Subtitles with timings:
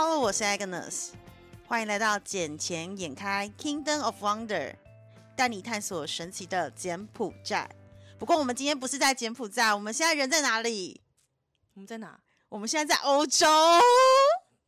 [0.00, 1.08] Hello，我是 Agnes，
[1.66, 4.76] 欢迎来到捡钱眼开 Kingdom of Wonder，
[5.36, 7.68] 带你探索神奇的柬埔寨。
[8.16, 11.00] 不过我们今天不是在柬埔寨，我们现在人在哪里？
[11.74, 12.16] 我们在哪？
[12.48, 13.44] 我们现在在欧洲。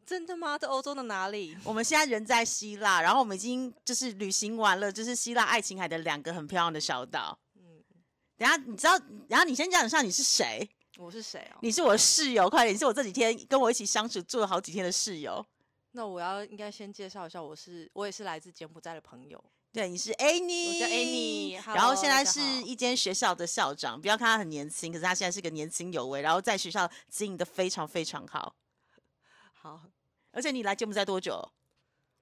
[0.04, 0.58] 真的吗？
[0.58, 1.56] 在欧洲的哪里？
[1.62, 7.38] 我们现在人在希腊，然后我们已经就是旅行完了，就是希腊爱琴海的两个很漂亮的小岛。
[7.54, 7.62] 嗯，
[8.36, 10.68] 等下你知道，然后你先讲一下你是谁？
[11.00, 11.58] 我是谁哦？
[11.62, 12.74] 你是我的室友，快点！
[12.74, 15.44] 你是我这几天跟我一起相处住了好几天的室友。
[15.92, 19.42] 那我要应该先介绍一下，我是我也是来自柬埔寨的朋友。
[19.72, 23.98] 对，你是 Annie，我叫 Annie，然后现在是一间学校的校长。
[23.98, 28.54] 不要看他很年轻，可是他现在是个年轻有为，然后在学校经营的非常非常好。
[29.54, 29.80] 好。
[30.32, 31.42] 而且你来柬埔寨多久？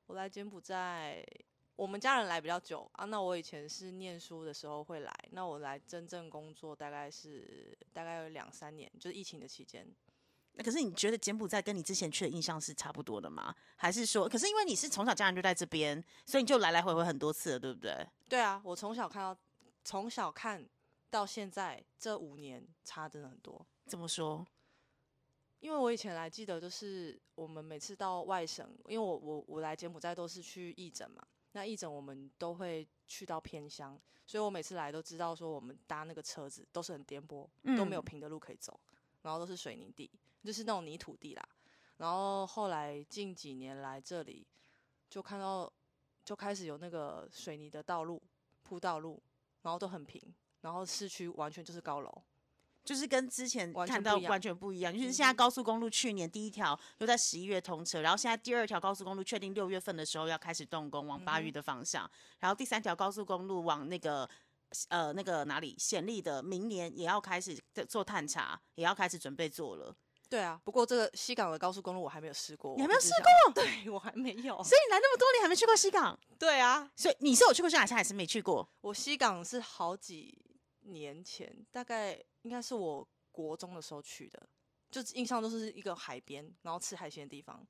[0.07, 1.25] 我来柬埔寨，
[1.79, 3.05] 我们家人来比较久啊。
[3.05, 9.87] 那我以前是念书的时候会来，那我来真正工作大概是大概有两三年，就是疫情的期间。
[10.55, 13.55] 那可是你觉得柬埔寨跟你之前去的印象是差不多的吗？
[13.77, 18.05] 还是说，可是因为你是从小家人就在这边，所以你就来来回回很多次了，对不对？
[18.29, 19.41] 对啊，我从小看到
[19.85, 20.69] 从小看
[21.11, 23.65] 到现在这五年差真的很多。
[23.87, 24.45] 怎么说？
[25.61, 38.79] 因为我以前来记得，就是我们每次到外省，因为我我我来柬埔寨都是去义诊嘛，那义诊我们都会去到偏乡，所以我每次来都知道说我们搭那个车子都是很颠簸，都没有平的路可以走，
[39.23, 40.11] 然后都是水泥地，
[40.45, 41.49] 就是那种泥土地啦。
[41.97, 44.47] 然后后来近几年来这里，
[45.09, 45.73] 就看到
[46.25, 48.23] 就开始有那个水泥的道路
[48.63, 49.21] 铺道路，
[49.63, 50.23] 然后都很平，
[50.61, 52.23] 然后市区完全就是高楼。
[52.89, 64.27] 就是跟之前看到完全不一样，就是现在高速公路去年第一条又在十一月通车，然后现在第二条高速公路确定六月份的时候要开始动工，往巴育的方向，然后第三条高速公路往那个
[64.89, 69.95] 呃那个哪里显利的，明年也要开始做探查，也要开始准备做了。
[70.31, 73.53] 对啊，不过这个西港的高速公路我还没有试过，你还没有试过？
[73.53, 76.19] 对我还没有，所以你来那么多年还没去过西港？
[76.39, 78.67] 对啊，所以你是有去过西港，还是没去过？
[78.81, 80.39] 我西港是好几
[80.85, 82.19] 年前，大概。
[82.49, 84.49] 应该是我国中的时候去的，
[84.91, 87.63] 就印象都是一个海边，然后吃海鲜的地方。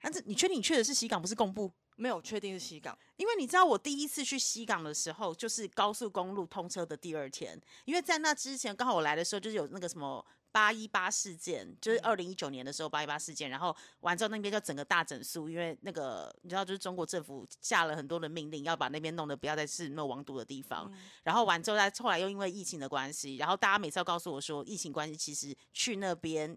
[0.00, 1.70] 但是你确定你去的是西港，不是贡布？
[1.94, 10.26] 没有确定是西港，因为你知道我第一次去西港的时候，就是高速公路通车的第二天，因为在那之前刚好我来的时候就是有那个什么。
[10.54, 20.88] 八一八事件就是二零一九年的时候，八一八事件，然后完之后那边就整个大整肃，因为那个你知道，就是中国政府下了很多的命令，要把那边弄得不要再是那王毒的地方。
[21.24, 26.56] 然后完之后，再后来又因为疫情的关系，然后大家每次要告诉我说，疫情关系其实去那边。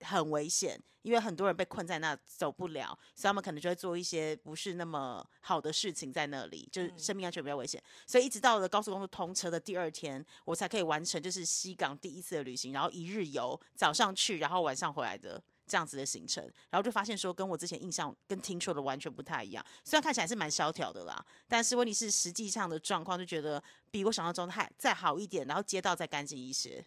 [0.00, 7.82] 很危险，因为很多人被困在那走不了，所以他们可能就会做一些不是那么好的事情在那里，就是生命安全比较危险。
[8.06, 16.44] 所以一直到了高速公路通车的第二天，我才可以完成就是西港第一次的旅行，然后一日游，早上去，然后晚上回来的这样子的行程。
[16.70, 19.64] 然后就发现说，跟我之前印象跟听说的完全不太一样。
[19.84, 26.84] 虽然看起来是蛮萧条的啦，但是问题是实际上的状况就觉得比我想象中还再好一点，然后街道再干净一些。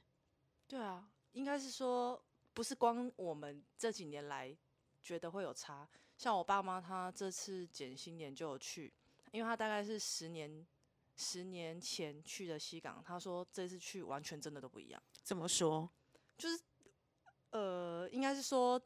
[0.68, 2.22] 对啊，应该是说。
[2.54, 4.56] 不是光我们这几年来
[5.02, 8.94] 觉得会有差，像我爸妈他这次减新年就有去，
[9.32, 10.66] 因为他大概是十年
[11.16, 15.02] 十年前去的西港，他说这次去完全真的都不一样。
[15.24, 15.90] 怎么说？
[16.38, 16.62] 就是
[17.52, 18.82] 呃，应该是说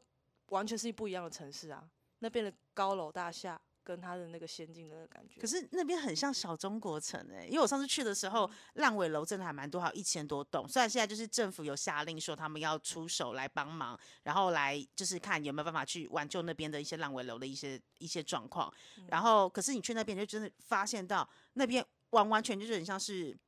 [0.46, 1.90] 完全是不一样的城市啊，
[2.20, 3.60] 那边的高楼大厦。
[3.86, 10.66] 跟它的那个先进的感觉，可是那边很像小中国城哎，因为我上次去的时候，烂尾楼真的还蛮多，还有一千多栋。
[10.68, 18.72] 虽然现在就是政府有下令说他们要出手来帮忙，然后来就是看有没有办法去挽救那边的一些烂尾楼的一些一些状况。
[19.06, 23.38] 然后，可是你去那边就真的发现到那边完完全就是很像是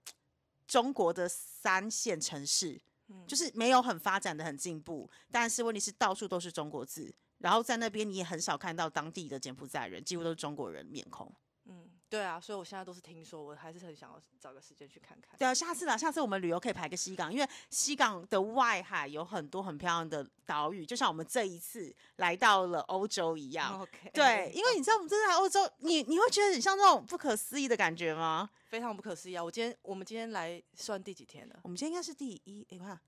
[0.69, 2.81] 中国的三线城市，
[3.27, 7.13] 就是没有很发展的很进步，但是问题是到处都是中国字。
[7.39, 11.33] 然后在那边你也很少看到当地的柬埔寨人，几乎都是中国人面孔。
[11.71, 15.37] 嗯，对啊，所以我现在都是听说，我还是很想要找个时间去看看。
[15.39, 23.79] 对啊，下次啦，下次我们旅游可以排个西港，因为西港的外海有很多很漂亮的岛屿，就像我们这一次来到了欧洲一样。
[23.83, 28.49] OK，对，因为你知道我们这次来欧洲，你你会觉得很像那种不可思议的感觉吗？
[28.65, 29.45] 非常不可思议啊！
[29.45, 31.61] 我今天我们今天来算第几天了？
[31.63, 32.99] 我们今天应该是第一，你看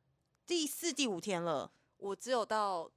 [0.47, 1.73] 第四、第五天了。
[1.97, 2.91] 我只有到。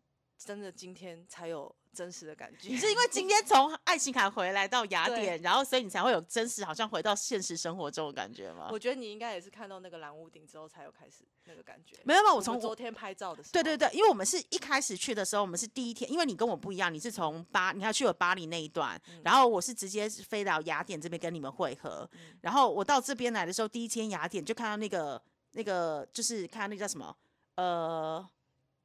[0.44, 8.68] 真的今天才有真实的感觉，你是因为今天从爱琴海回来到雅典，然后所以你才会有真实，好像回到现实生活中的感觉吗？
[8.72, 11.96] 我觉得你应该也是看到那个蓝屋顶之后才有开始那个感觉。
[12.04, 12.34] 没有吧？
[12.34, 22.10] 我从昨天拍照的时候，对对对，因为我们是一开始去的时候，我们是第一天，因为你跟我不一样，你是从巴，你还去了巴黎那一段，然后我是直接飞到雅典这边跟你们会合，
[22.42, 27.16] 然后我到这边来的时候，第一天雅典就看到那个那个，就是看到那叫什么，
[27.56, 28.28] 呃。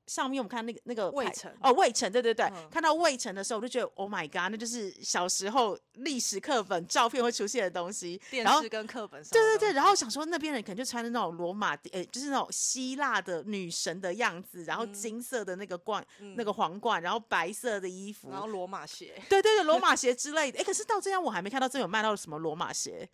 [0.09, 8.21] 上面我们看那个那个牌卫城哦，魏城，对对对，嗯看到魏城的时候，我就觉得 Oh my God，那就是小时候历史课本照片会出现的东西。
[8.31, 16.05] 电然后视跟课本上，对对对，然后想说那边人可能就穿的那种罗马，呃，就是那种希腊的女神的样子，然后嗯金色的那个冠、
[16.37, 20.59] 那个皇冠，然后白色的衣服，然后罗马鞋对对对，罗马鞋之类的。
[20.59, 23.09] 哎，可是到这样我还没看到真有卖到什么罗马鞋。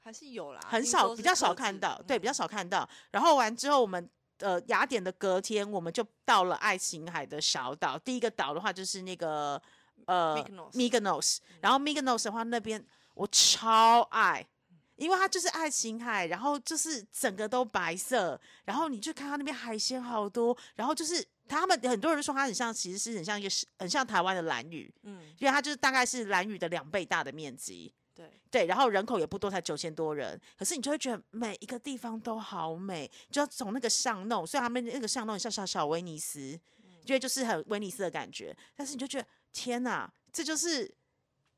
[0.00, 2.88] 还是有啦，很少，比较少看到，嗯对，比较少看到。
[3.10, 7.98] 然后完之后，我们呃雅典的隔天，我们就到了爱琴海的小岛。
[7.98, 9.60] 第一个岛的话就是那个
[10.06, 14.46] 呃 Mykonos 然后 Mykonos 的话那边我超爱。
[14.96, 23.48] 因为它就是爱琴海，然后就是整个都白色，然后你去看它那边海鲜好多，然后就是他们很多人说它很像，其实是很像一个
[23.78, 27.94] 很像台湾的蓝屿，嗯，因为它就是大概是蓝屿的两倍大的面积。
[28.18, 36.40] 对，对，然后人口也不多，才九千多人，可是你就会觉得每一个地方都好美，就要从那个巷弄，虽然他们那个巷弄像小小威尼斯，
[37.04, 40.92] 因为就是很威尼斯的感觉，但是你就觉得天哪，这就是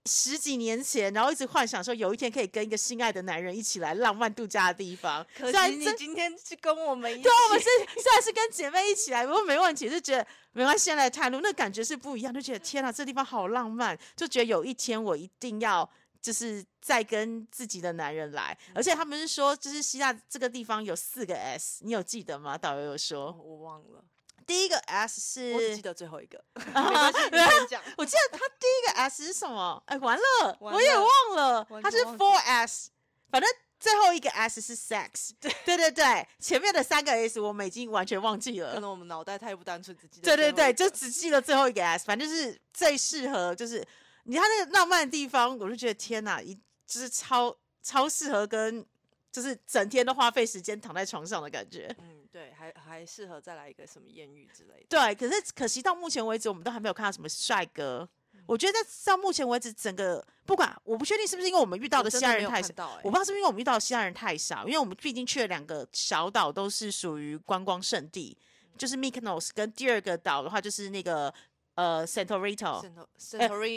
[0.05, 5.27] 十几年前，然后一直幻想说有一天可以跟一个心爱的男人一起来浪漫度假的地方。
[5.35, 7.67] 可虽然你今天是跟我们一起，对，我们是
[8.03, 15.89] 虽然是跟姐妹一起来，不过没问题，就觉得没关系，先来探路，那感觉是不一样，就觉得天哪，这地方好浪漫，就觉得有一天我一定要
[16.21, 22.57] 就是再跟自己的男人来，而且他们是说，就是希腊这个地方有四个 S，你有记得吗？
[22.57, 24.05] 导游有哦说，我忘了，
[24.47, 27.83] 第一个 S 是，我只记得最后一个， 没关系，你先讲。
[27.97, 29.83] 我记得他第一个 S 是什么？
[29.87, 32.91] 哎，完了，完我也忘了，他是 Four S，
[33.31, 33.49] 反正。
[33.81, 38.81] 最后一个 S 是 sex， 对对对对，前面的三个 S 我们已经完全忘记了可。
[38.81, 43.83] 能我们脑袋太不单纯，只记得对对对，就只记得最后一个 S，反正就是最适合，就是
[44.25, 46.55] 你看那个浪漫的地方，我就觉得天哪，一
[46.87, 48.85] 就是超超适合跟，
[49.33, 51.95] 就是整天都花费时间躺在床上的感觉。
[51.99, 54.87] 嗯，对，还还适合再来一个什么艳遇之类的。
[54.89, 58.09] 对，可是可惜到目前为止，我们都还没有看到什么帅哥。
[58.47, 68.37] 我觉得到目前为止，整个不管我不确定是不是因为我们遇到的希腊人太少，我不知道是不是因为我们遇到的希腊人太少，因为我们毕竟去了两个小岛，都是属于观光胜地，
[68.77, 71.33] 就是 Mykonos 跟第二个岛的话就是那个
[71.75, 72.27] 呃然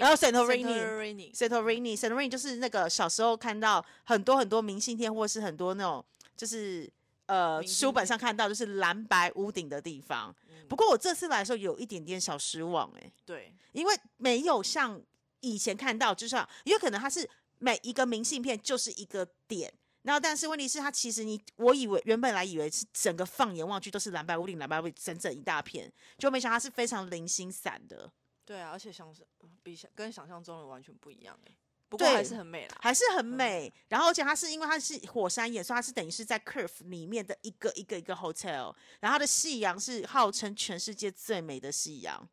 [0.09, 6.03] 后 Santorini Santorini Santorini Santorini 就是那个小时候看到很多很多明信片，或是很多那种
[6.35, 6.91] 就是
[7.27, 10.35] 呃书本上看到就是蓝白屋顶的地方。
[10.67, 14.99] 不过我这次来的时候有一点点小失望哎、对，因为没有像
[15.41, 17.29] 以前看到，就像因为可能它是
[17.59, 19.71] 每一个明信片就是一个点。
[20.03, 28.11] 然后，但是问题是，它其实你，我以为原本来以为是整个放眼望去都是蓝白屋顶，蓝白屋顶整整一大片，就没想到它是非常零星散的。
[28.45, 29.25] 对啊，而且想是
[29.63, 31.55] 比想跟想象中的完全不一样哎，
[31.87, 32.77] 不过还是很美啦。
[32.81, 33.73] 还是很美。
[33.87, 38.75] 然后，而且它是因为它是火山岩，所以它是等于是在 Curve 里面的一个一个一个 hotel。
[38.99, 42.27] 然后它的夕阳是号称全世界最美的夕阳。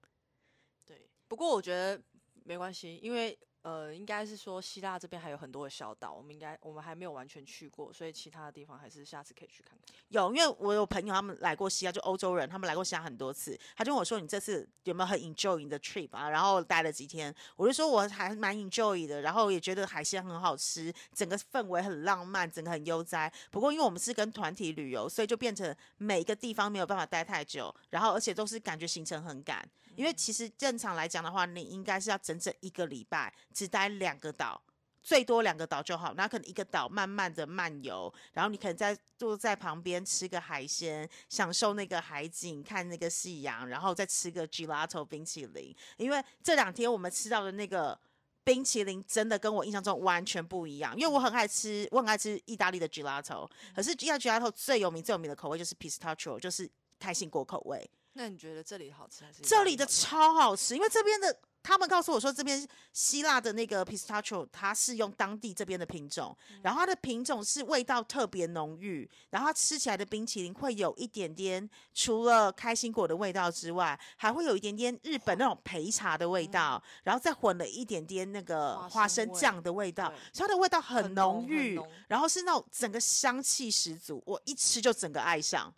[0.84, 2.02] 对，不过我觉得
[2.42, 9.94] 没关系，因为呃，应该是说希腊这边还有很多的小岛，我们应该我们还没有完全去过，所以其他的地方还是下次可以去看看。
[10.08, 13.58] 有，因为我有朋友他们来过西亚，就欧洲人，他们来过西亚很多次。
[13.76, 23.30] 他就问我说：“你这次有没有很 enjoy 你的 trip 啊？”然后待了几天，我就说我还蛮 enjoy 的，然后也觉得海鲜很好吃，整个氛围很浪漫，整个很悠哉。
[23.50, 29.68] 不过因为我们是跟团体旅游，所以就变成每一个地方没有办法待太久，然后而且都是感觉行程很赶。
[29.96, 34.62] 因为其实正常来讲的话，你应该是要整整一个礼拜，只待两个岛。
[35.02, 45.74] 最多两个岛就好，那可能一个岛慢慢的漫游，然后你可能在坐在旁边吃个海鲜，享受那个海景，看那个夕阳，然后再吃个 gelato 冰淇淋。
[45.96, 47.98] 因为这两天我们吃到的那个
[48.44, 57.90] 冰淇淋真的跟我印象中完全不一样，因为我很爱吃，我很爱吃意大利的 gelato，可是意大利 gelato 最有名最有名的口味就是 pistachio，就是开心果口味。
[58.12, 85.72] 那你觉得这里好吃还是这里的超好吃，因为这边的他们告诉我说，这边希腊的那个 pistachio 它是用当地这边的品种，然后它的品种是味道特别浓郁，然后它吃起来的冰淇淋会有一点点，除了开心果的味道之外，还会有一点点日本那种焙茶的味道，然后再混了一点点那个花花生酱的味道对，所以它的味道很很浓郁浓，然后是那种整个香气十足，我一吃就整个爱上。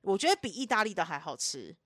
[0.00, 1.76] 我觉得比意大利的还好吃。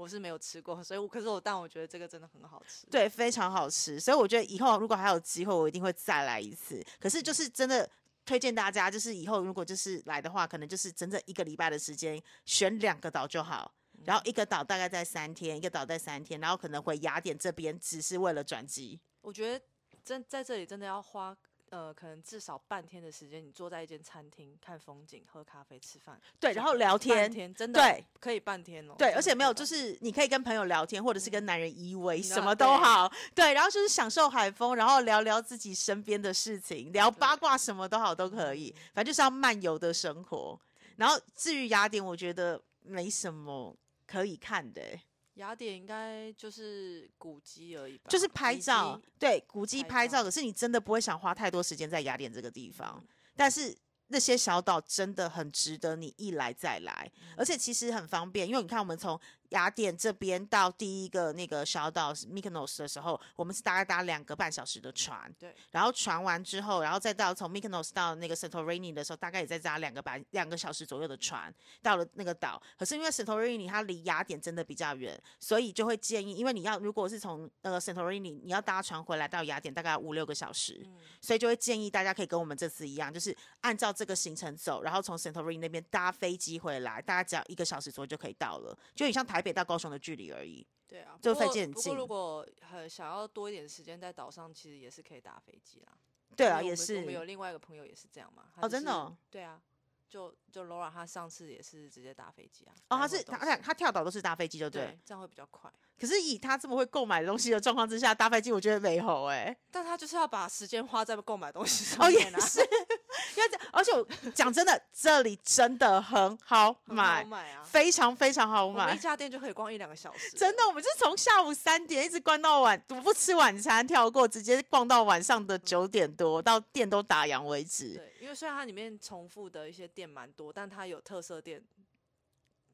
[0.00, 2.86] 我是没有吃过， 所以我可是我但我觉得这个真的很好吃。
[2.86, 6.82] 对，非常好吃，所以我觉得以后如果还有机会，我一定会再来一次。
[6.98, 7.88] 可是就是真的
[8.24, 13.70] 推荐大家，就是以后如果就是来的话，可能就是整整一个礼拜的时间，选两个岛就好。
[14.06, 18.98] 然后一个岛大概在三天，一个岛在三天，然后可能回雅典这边只是为了转机。
[19.20, 19.62] 我觉得
[20.02, 21.36] 真在这里真的要花
[21.70, 28.94] 呃，可能至少半天的时间，你坐在一间餐厅看风景、喝咖啡、吃饭，对，然后聊半天，天真的对可以半天哦。
[28.98, 33.10] 对，而且没有，就是你可以跟朋友聊天，或者是跟男人依偎，什么都好。
[33.36, 38.74] 对，然后就是享受海风，然后聊聊自己身边的事情，聊八卦，什么都好都可以。
[38.92, 40.60] 反正就是要漫游的生活。
[40.96, 43.74] 然后至于雅典，我觉得没什么
[44.06, 45.00] 可以看的欸、
[45.34, 50.06] 雅典应该就是古迹而已吧，就是拍照，对，古迹拍。
[50.06, 53.02] 照可是你真的不会想花太多时间在雅典这个地方，
[53.36, 53.76] 但是。
[54.12, 59.16] 那些小岛真的很值得你一来再来，而且其实很方便，因为你看我们从
[59.50, 71.52] 雅典这边到第一个那个小岛 Mykonos 的时候，我们是大概搭两个半小时的船，对，然后船完之后，然后再到从 Mykonos 到那个 Santorini 的时候，大概也在搭两个半两个小时左右的船
[71.82, 72.60] 到了那个岛。
[72.78, 81.00] 可是因为 Santorini 它离雅典真的比较远，所以就会建议，因为你要如果是从那个 Santorini 你要搭船回来到雅典，大概五六个小时，嗯。
[81.20, 90.66] 所以就会建议大家可以跟我们这次一样，就是按照这个行程走，然后从 Santorini 那边搭飞机回来，大概只要一个小时左右就可以到了，就很像台北到高雄的距离而已。
[90.86, 95.92] 对啊，就飞机很近不过如果很想要多一点时间在岛上，其实也是可以搭飞机啦。
[96.36, 98.46] 对啊，也是我们有另外一个朋友也是这样嘛。
[98.60, 99.60] 哦真的哦对啊，
[100.08, 102.74] 就就 Laura 她上次也是直接搭飞机啊。
[102.88, 105.72] 哦，他来回都是他他他跳岛都是搭飞机，就对这样会比较快。
[105.98, 112.60] 可是以她这么会购买东西的状况之下，搭飞机我觉得没好哎、但他就是要把时间花在购买东西上哦也是，
[113.36, 117.62] 因为这而且我讲真的，这里真的很好买，买啊。
[117.64, 118.98] 非常非常好买一。
[118.98, 127.94] 家店就可以逛一两个小时，真的，我们就是从下午三点一直逛到晚，我不吃晚餐，跳过，直接逛到晚上的九点多，到店都打烊为止。
[127.94, 131.62] 对，因为虽然它里面重复的一些店蛮多，但它有特色店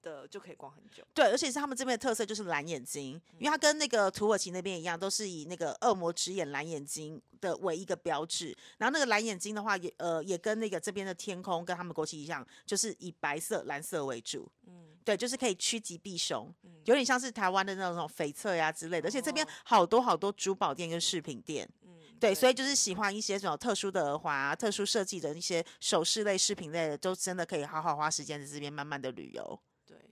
[0.07, 1.05] 的就可以逛很久。
[1.13, 8.57] 对，而且是他们这边的特色就是蓝眼睛，因为它跟那个土耳其那边一样，都是以那个恶魔之眼蓝眼睛的为一个标志。
[8.79, 14.49] 然后那个蓝眼睛的话也，呃也跟那个这边的天空跟他们国旗一样，就是以白色、蓝色为主。
[14.69, 19.09] 嗯，对，就是可以趋吉避凶，嗯有点像是台湾的那种翡翠呀之类的。
[19.09, 29.61] 而且这边哦好多好多珠宝店跟饰品店，嗯，对，所以就是喜欢一些这种特殊的耳环啊、特殊设计的一些首饰类、饰品类的，都真的可以好好花时间在这边慢慢的旅游。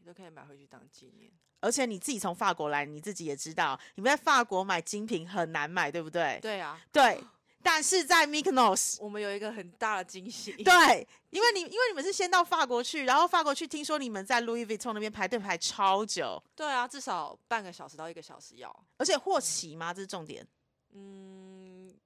[0.05, 1.31] 对，都可以买回去当纪念。
[1.61, 6.39] 而且你自己从法国来，你自己也知道，你们在法国买精品很难买，对不对？
[6.43, 7.23] 对啊，对。
[7.63, 10.53] 但是在 Mykonos，我们有一个很大的惊喜。
[10.63, 18.85] 对，因为你因为你们是先到法国去，然后法国去，听说你们在 Louis Vuitton 那边排队排超久，对啊，至少半个小时到一个小时要。
[18.99, 19.95] 而且货齐吗？
[19.95, 20.47] 这是重点。
[20.93, 21.97] 嗯，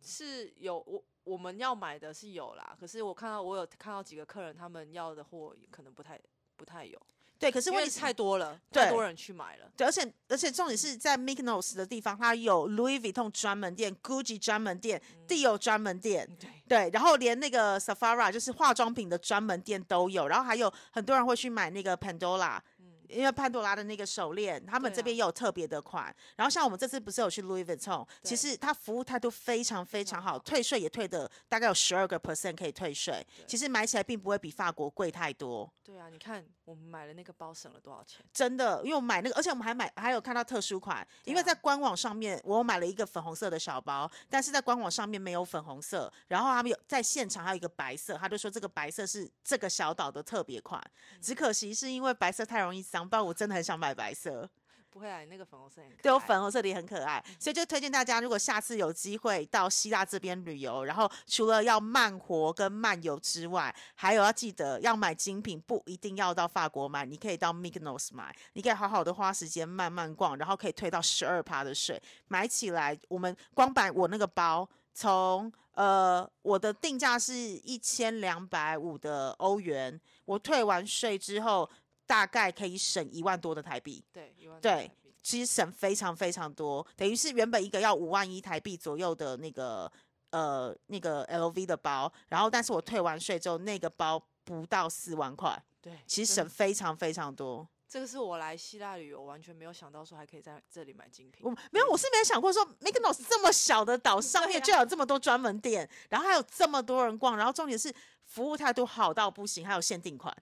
[0.00, 6.18] 是有我我们要买的是有啦，可是我看到我有看到几个客人，他们要的货可能不太
[6.56, 6.98] 不太有，
[7.38, 9.70] 对，可是问题是太多了，太多人去买了。
[9.76, 22.60] 对，而且而且重点是在 Mykonos 的地方，它有 Louis Vuitton 专门店、GUCCI 专门店、Dior 专门店，对，对，然后连那个 Safara 就是化妆品的专门店都有，然后还有很多人会去买那个 Pandora。
[23.08, 26.14] 因为潘多拉的那个手链，他们这边也有特别的款。
[26.36, 33.24] 然后像我们这次不是有去 Louis Vuitton，其实它服务态度非常非常好，退税也退的大概有十二个 percent 可以退税。
[33.46, 35.72] 其实买起来并不会比法国贵太多。
[35.82, 38.24] 对啊，你看我们买了那个包省了多少钱？
[38.32, 50.80] 真的，因为我买那个，而且我们还买还有看到特殊款，因为在官网上面我买了一个粉红色的小包，但是在官网上面没有粉红色，然后他们有在现场还有一个白色，他就说这个白色是这个小岛的特别款，
[51.12, 54.48] 嗯只可惜是因为白色太容易脏，不然我真的很想买白色。
[54.90, 81.68] 不会啊，你那个粉红色很可对，我粉红色的也很可爱，所以就推荐大家，如果下次有机会到希腊这边旅游，然后除了要慢活跟漫游之外，还有要记得要买精品，不一定要到法国买，你可以到 Mykonos 买，你可以好好的花时间慢慢逛，然后可以退到十二趴的税，买起来我们光买我那个包从呃我的定价是一千两百五的欧元，我退完税之后
[82.06, 84.04] 大概可以省一万多的台币。
[84.12, 84.90] 对一万多对
[85.22, 89.90] 其实省非常非常多，等于是原本一个要五万一台币左右的那个
[90.30, 97.66] 呃那个 LV 的包，然后但是我退完税之后，那个包不到四万块，对，其实省非常非常多。
[97.88, 101.40] 这个是我来希腊旅游完全没有想到说还可以在这里买精品。
[101.42, 107.90] 我没有，我是没有想过说 Mykonos 这么小的岛 上面就有这么多专门店，然后还有这么多人逛，然后重点是
[108.24, 110.36] 服务态度好到不行，还有限定款。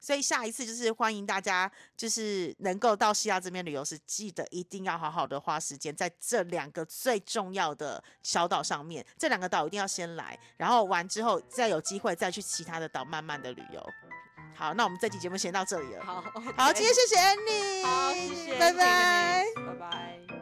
[0.00, 13.86] 对，所以下一次就是欢迎大家，就是能够到希腊这边旅游时，记得一定要好好的花时间在这两个最重要的小岛上面，这两个岛一定要先来，然后完之后再有机会再去其他的岛慢慢的旅游。
[14.56, 16.04] 好，那我们这期节目先到这里了。
[16.04, 16.20] 好，
[16.56, 19.44] 好，今天谢谢 Annie，好，谢谢，拜拜。
[19.54, 20.39] 拜拜。